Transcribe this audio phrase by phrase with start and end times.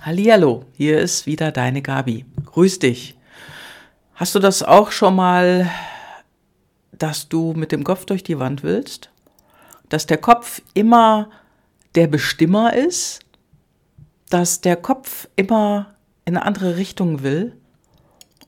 [0.00, 2.24] Hallihallo, hier ist wieder deine Gabi.
[2.46, 3.16] Grüß dich.
[4.14, 5.68] Hast du das auch schon mal,
[6.92, 9.10] dass du mit dem Kopf durch die Wand willst?
[9.88, 11.30] Dass der Kopf immer
[11.96, 13.20] der Bestimmer ist?
[14.30, 15.94] Dass der Kopf immer
[16.24, 17.56] in eine andere Richtung will?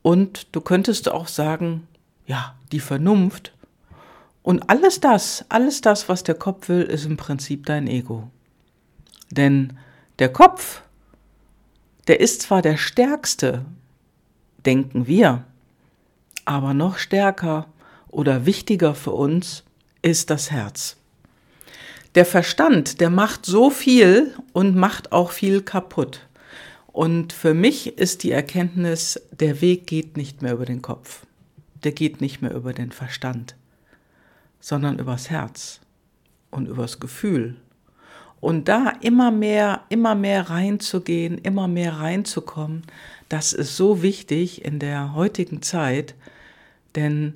[0.00, 1.88] Und du könntest auch sagen,
[2.24, 3.52] ja, die Vernunft.
[4.44, 8.30] Und alles das, alles das, was der Kopf will, ist im Prinzip dein Ego.
[9.30, 9.76] Denn
[10.20, 10.82] der Kopf
[12.08, 13.64] der ist zwar der stärkste,
[14.64, 15.44] denken wir,
[16.44, 17.66] aber noch stärker
[18.08, 19.64] oder wichtiger für uns
[20.02, 20.96] ist das Herz.
[22.14, 26.26] Der Verstand, der macht so viel und macht auch viel kaputt.
[26.88, 31.24] Und für mich ist die Erkenntnis, der Weg geht nicht mehr über den Kopf.
[31.84, 33.56] Der geht nicht mehr über den Verstand,
[34.60, 35.80] sondern übers Herz
[36.50, 37.56] und übers Gefühl
[38.42, 42.82] und da immer mehr, immer mehr reinzugehen, immer mehr reinzukommen,
[43.28, 46.16] das ist so wichtig in der heutigen Zeit,
[46.96, 47.34] denn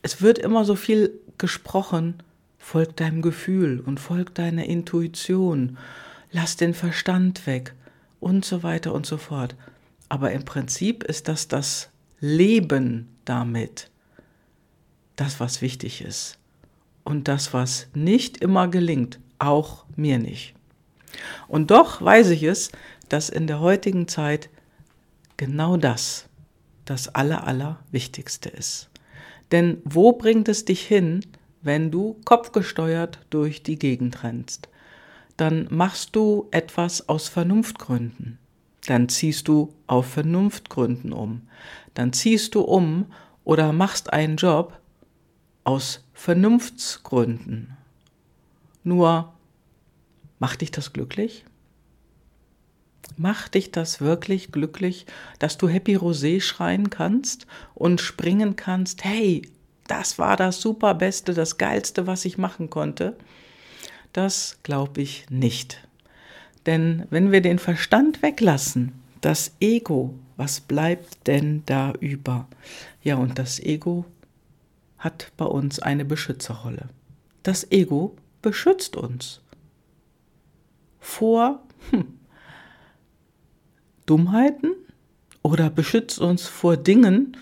[0.00, 2.22] es wird immer so viel gesprochen,
[2.58, 5.76] folg deinem Gefühl und folg deiner Intuition,
[6.30, 7.74] lass den Verstand weg
[8.20, 9.56] und so weiter und so fort.
[10.08, 11.90] Aber im Prinzip ist das das
[12.20, 13.90] Leben damit,
[15.16, 16.38] das, was wichtig ist.
[17.02, 20.54] Und das, was nicht immer gelingt, auch mir nicht.
[21.48, 22.72] Und doch weiß ich es,
[23.08, 24.48] dass in der heutigen Zeit
[25.36, 26.28] genau das
[26.84, 28.90] das Aller, Allerwichtigste ist.
[29.50, 31.20] Denn wo bringt es dich hin,
[31.60, 34.68] wenn du kopfgesteuert durch die Gegend rennst?
[35.36, 38.38] Dann machst du etwas aus Vernunftgründen.
[38.86, 41.42] Dann ziehst du auf Vernunftgründen um.
[41.94, 43.06] Dann ziehst du um
[43.44, 44.78] oder machst einen Job
[45.64, 47.76] aus Vernunftsgründen.
[48.84, 49.32] Nur,
[50.38, 51.44] macht dich das glücklich?
[53.16, 55.06] Macht dich das wirklich glücklich,
[55.38, 59.42] dass du Happy Rosé schreien kannst und springen kannst, hey,
[59.86, 63.16] das war das superbeste, das geilste, was ich machen konnte?
[64.12, 65.86] Das glaube ich nicht.
[66.66, 72.48] Denn wenn wir den Verstand weglassen, das Ego, was bleibt denn da über?
[73.02, 74.04] Ja, und das Ego
[74.98, 76.88] hat bei uns eine Beschützerrolle.
[77.42, 79.40] Das Ego beschützt uns
[81.00, 82.18] vor hm,
[84.06, 84.74] Dummheiten
[85.42, 87.36] oder beschützt uns vor Dingen,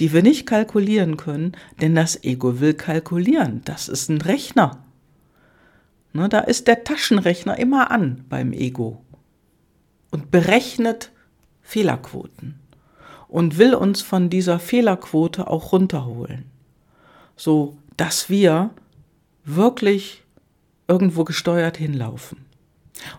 [0.00, 3.62] die wir nicht kalkulieren können, denn das Ego will kalkulieren.
[3.64, 4.82] Das ist ein Rechner.
[6.12, 9.04] Ne, da ist der Taschenrechner immer an beim Ego
[10.10, 11.12] und berechnet
[11.62, 12.58] Fehlerquoten
[13.28, 16.46] und will uns von dieser Fehlerquote auch runterholen,
[17.36, 18.70] so dass wir
[19.44, 20.24] wirklich
[20.90, 22.38] irgendwo gesteuert hinlaufen.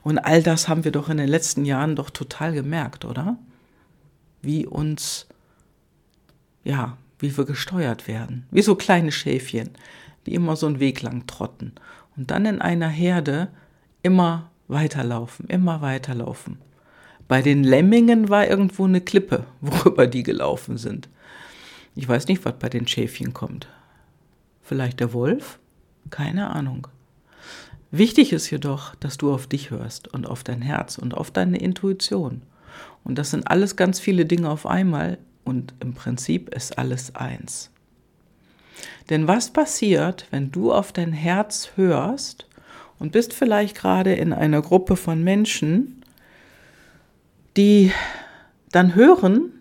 [0.03, 3.37] Und all das haben wir doch in den letzten Jahren doch total gemerkt, oder?
[4.41, 5.25] Wie uns,
[6.65, 8.45] ja, wie wir gesteuert werden.
[8.51, 9.69] Wie so kleine Schäfchen,
[10.25, 11.71] die immer so einen Weg lang trotten.
[12.17, 13.47] Und dann in einer Herde
[14.03, 16.57] immer weiterlaufen, immer weiterlaufen.
[17.29, 21.07] Bei den Lemmingen war irgendwo eine Klippe, worüber die gelaufen sind.
[21.95, 23.69] Ich weiß nicht, was bei den Schäfchen kommt.
[24.61, 25.57] Vielleicht der Wolf?
[26.09, 26.87] Keine Ahnung.
[27.91, 31.57] Wichtig ist jedoch, dass du auf dich hörst und auf dein Herz und auf deine
[31.57, 32.41] Intuition.
[33.03, 37.69] Und das sind alles ganz viele Dinge auf einmal und im Prinzip ist alles eins.
[39.09, 42.47] Denn was passiert, wenn du auf dein Herz hörst
[42.97, 46.01] und bist vielleicht gerade in einer Gruppe von Menschen,
[47.57, 47.91] die
[48.71, 49.51] dann hören,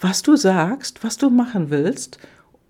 [0.00, 2.18] was du sagst, was du machen willst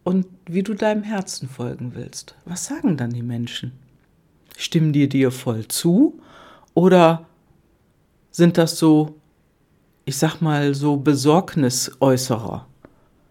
[0.02, 2.34] und wie du deinem Herzen folgen willst?
[2.44, 3.87] Was sagen dann die Menschen?
[4.60, 6.20] Stimmen die dir voll zu?
[6.74, 7.26] Oder
[8.32, 9.14] sind das so,
[10.04, 12.66] ich sag mal, so Besorgnisäußerer?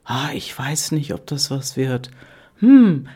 [0.06, 2.12] Ah, ich weiß nicht, ob das was wird.
[2.60, 3.10] Hm,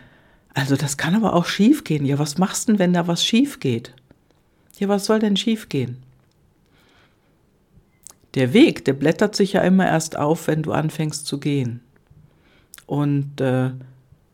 [0.54, 2.06] also das kann aber auch schief gehen.
[2.06, 3.94] Ja, was machst du denn, wenn da was schief geht?
[4.78, 6.04] Ja, was soll denn schief gehen?
[8.34, 11.80] Der Weg, der blättert sich ja immer erst auf, wenn du anfängst zu gehen.
[12.88, 13.72] Und äh,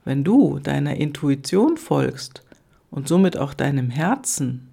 [0.03, 2.41] wenn du deiner Intuition folgst,
[2.89, 4.69] und somit auch deinem Herzen,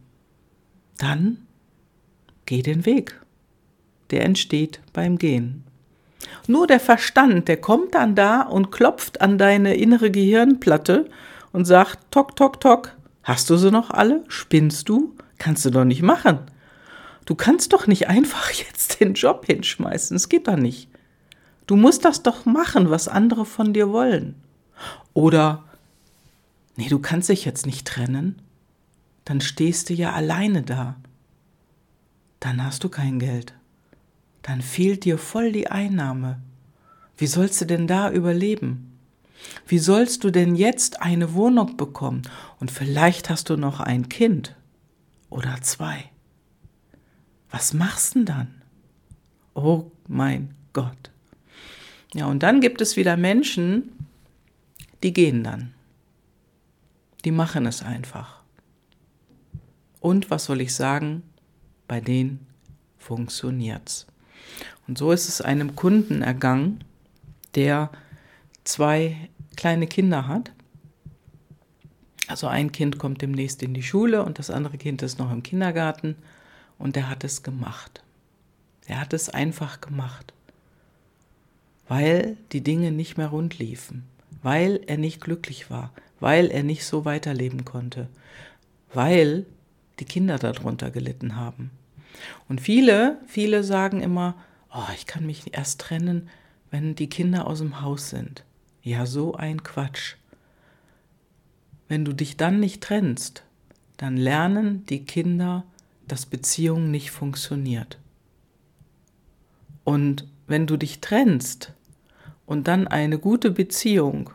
[0.98, 1.38] dann
[2.46, 3.20] geh den Weg.
[4.10, 5.64] Der entsteht beim Gehen.
[6.46, 11.08] Nur der Verstand, der kommt dann da und klopft an deine innere Gehirnplatte
[11.52, 14.24] und sagt, tok, tok, tok, hast du sie noch alle?
[14.28, 15.14] Spinnst du?
[15.38, 16.38] Kannst du doch nicht machen.
[17.24, 20.88] Du kannst doch nicht einfach jetzt den Job hinschmeißen, es geht doch nicht.
[21.66, 24.34] Du musst das doch machen, was andere von dir wollen.
[25.14, 25.64] Oder
[26.76, 28.40] nee, du kannst dich jetzt nicht trennen,
[29.24, 30.96] dann stehst du ja alleine da.
[32.40, 33.54] dann hast du kein Geld.
[34.42, 36.42] Dann fehlt dir voll die Einnahme.
[37.16, 38.98] Wie sollst du denn da überleben?
[39.66, 42.22] Wie sollst du denn jetzt eine Wohnung bekommen?
[42.60, 44.54] Und vielleicht hast du noch ein Kind
[45.30, 46.04] oder zwei.
[47.50, 48.62] Was machst du denn dann?
[49.54, 51.10] Oh mein Gott.
[52.14, 53.92] Ja, und dann gibt es wieder Menschen,
[55.02, 55.73] die gehen dann.
[57.24, 58.42] Die machen es einfach.
[60.00, 61.22] Und was soll ich sagen?
[61.88, 62.46] Bei denen
[62.98, 64.06] funktioniert's.
[64.86, 66.84] Und so ist es einem Kunden ergangen,
[67.54, 67.90] der
[68.64, 70.52] zwei kleine Kinder hat.
[72.26, 75.42] Also ein Kind kommt demnächst in die Schule und das andere Kind ist noch im
[75.42, 76.16] Kindergarten
[76.78, 78.02] und der hat es gemacht.
[78.86, 80.32] Er hat es einfach gemacht,
[81.88, 84.04] weil die Dinge nicht mehr rund liefen,
[84.42, 85.92] weil er nicht glücklich war,
[86.24, 88.08] weil er nicht so weiterleben konnte,
[88.94, 89.44] weil
[90.00, 91.70] die Kinder darunter gelitten haben.
[92.48, 94.34] Und viele, viele sagen immer,
[94.74, 96.30] oh, ich kann mich erst trennen,
[96.70, 98.42] wenn die Kinder aus dem Haus sind.
[98.80, 100.14] Ja, so ein Quatsch.
[101.88, 103.42] Wenn du dich dann nicht trennst,
[103.98, 105.64] dann lernen die Kinder,
[106.08, 107.98] dass Beziehung nicht funktioniert.
[109.84, 111.74] Und wenn du dich trennst
[112.46, 114.30] und dann eine gute Beziehung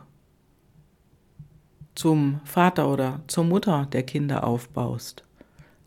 [1.94, 5.24] zum Vater oder zur Mutter der Kinder aufbaust,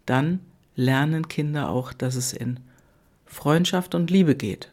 [0.05, 0.39] dann
[0.75, 2.59] lernen Kinder auch, dass es in
[3.25, 4.69] Freundschaft und Liebe geht.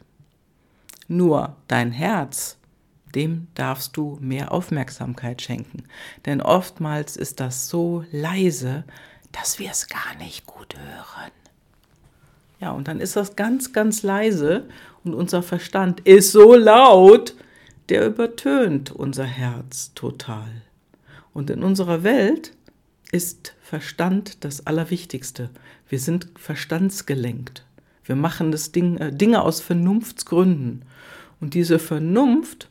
[1.09, 2.57] Nur dein Herz,
[3.15, 5.85] dem darfst du mehr Aufmerksamkeit schenken.
[6.27, 8.85] Denn oftmals ist das so leise,
[9.33, 11.31] dass wir es gar nicht gut hören.
[12.61, 14.69] Ja, und dann ist das ganz, ganz leise
[15.03, 17.35] und unser Verstand ist so laut,
[17.89, 20.63] der übertönt unser Herz total.
[21.33, 22.53] Und in unserer Welt
[23.13, 25.51] ist Verstand das Allerwichtigste.
[25.89, 27.65] Wir sind verstandsgelenkt.
[28.05, 30.85] Wir machen das Ding, äh, Dinge aus Vernunftsgründen.
[31.41, 32.69] Und diese Vernunft,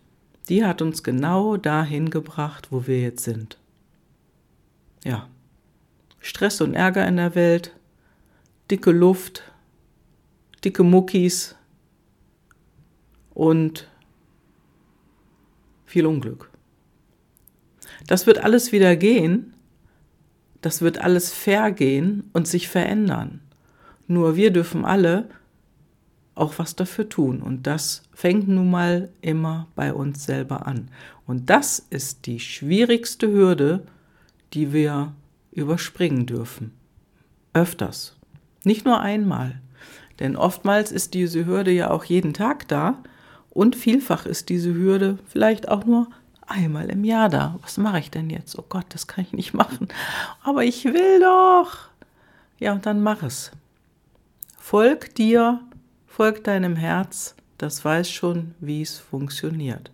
[0.49, 3.57] die hat uns genau dahin gebracht, wo wir jetzt sind.
[5.03, 5.29] Ja.
[6.19, 7.73] Stress und Ärger in der Welt,
[8.69, 9.43] dicke Luft,
[10.63, 11.55] dicke Muckis
[13.33, 13.87] und
[15.85, 16.49] viel Unglück.
[18.07, 19.53] Das wird alles wieder gehen,
[20.61, 23.41] das wird alles vergehen und sich verändern.
[24.07, 25.29] Nur wir dürfen alle
[26.39, 27.41] auch was dafür tun.
[27.41, 30.89] Und das fängt nun mal immer bei uns selber an.
[31.27, 33.83] Und das ist die schwierigste Hürde,
[34.53, 35.13] die wir
[35.51, 36.71] überspringen dürfen.
[37.53, 38.15] Öfters.
[38.63, 39.61] Nicht nur einmal.
[40.19, 43.01] Denn oftmals ist diese Hürde ja auch jeden Tag da
[43.49, 46.07] und vielfach ist diese Hürde vielleicht auch nur
[46.49, 47.57] einmal im Jahr da.
[47.61, 48.57] Was mache ich denn jetzt?
[48.57, 49.87] Oh Gott, das kann ich nicht machen.
[50.43, 51.89] Aber ich will doch.
[52.59, 53.51] Ja, und dann mach es.
[54.57, 55.61] Folg dir,
[56.07, 59.91] folg deinem Herz, das weiß schon, wie es funktioniert.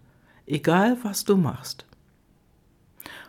[0.47, 1.85] Egal, was du machst.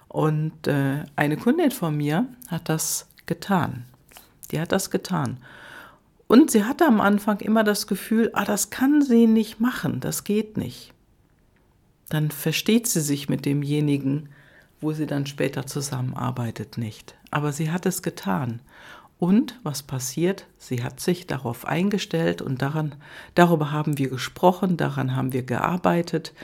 [0.09, 3.85] Und äh, eine Kundin von mir hat das getan.
[4.51, 5.39] Die hat das getan.
[6.27, 10.25] Und sie hatte am Anfang immer das Gefühl, ah, das kann sie nicht machen, das
[10.25, 10.93] geht nicht.
[12.09, 14.29] Dann versteht sie sich mit demjenigen,
[14.81, 17.17] wo sie dann später zusammenarbeitet, nicht.
[17.31, 18.61] Aber sie hat es getan.
[19.19, 20.47] Und was passiert?
[20.59, 22.95] Sie hat sich darauf eingestellt und daran,
[23.35, 26.35] darüber haben wir gesprochen, daran haben wir gearbeitet,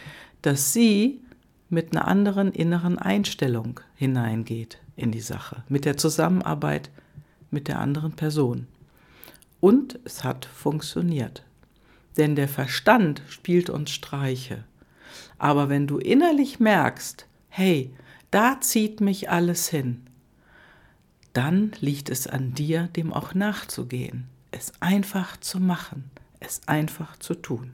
[0.41, 1.21] dass sie
[1.69, 6.91] mit einer anderen inneren Einstellung hineingeht in die Sache, mit der Zusammenarbeit
[7.51, 8.67] mit der anderen Person.
[9.61, 11.45] Und es hat funktioniert.
[12.17, 14.65] Denn der Verstand spielt uns Streiche.
[15.43, 17.93] Aber wenn du innerlich merkst, hey,
[18.31, 20.07] da zieht mich alles hin,
[21.33, 27.35] dann liegt es an dir, dem auch nachzugehen, es einfach zu machen, es einfach zu
[27.35, 27.73] tun.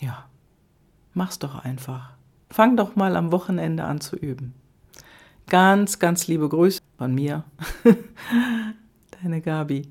[0.00, 0.24] Ja,
[1.12, 2.14] mach's doch einfach.
[2.48, 4.54] Fang doch mal am Wochenende an zu üben.
[5.48, 7.44] Ganz, ganz liebe Grüße von mir,
[9.22, 9.82] deine Gabi.